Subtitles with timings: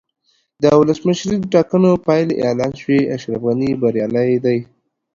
[0.61, 4.57] د ولسمشریزو ټاکنو پایلې اعلان شوې، اشرف غني بریالی دی.